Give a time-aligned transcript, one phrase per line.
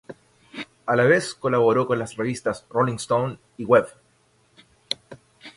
[0.87, 3.87] A la vez colaboró con las revistas "Rolling Stone" y "Web!